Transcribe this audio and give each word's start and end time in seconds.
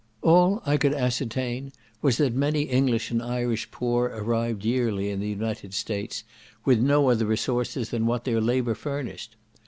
All 0.23 0.63
I 0.65 0.77
could 0.77 0.95
ascertain 0.95 1.73
was, 2.01 2.17
that 2.17 2.33
many 2.33 2.63
English 2.63 3.11
and 3.11 3.21
Irish 3.21 3.69
poor 3.69 4.07
arrived 4.07 4.65
yearly 4.65 5.11
in 5.11 5.19
the 5.19 5.29
United 5.29 5.75
States, 5.75 6.23
with 6.65 6.79
no 6.79 7.11
other 7.11 7.27
resources 7.27 7.89
than 7.91 8.07
what 8.07 8.23
their 8.23 8.41
labour 8.41 8.73
furnished. 8.73 9.35